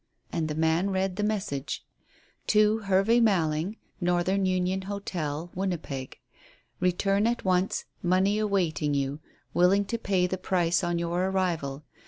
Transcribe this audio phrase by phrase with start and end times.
[0.31, 1.85] And the man read the message
[2.47, 6.17] "To Hervey Malling, Northern Union Hotel, Winnipeg.
[6.79, 7.85] "Return at once.
[8.01, 9.19] Money awaiting you.
[9.53, 11.83] Willing to pay the price on your arrival.